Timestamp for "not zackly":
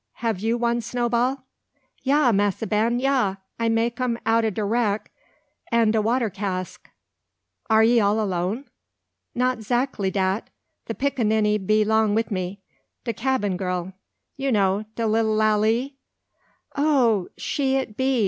9.35-10.09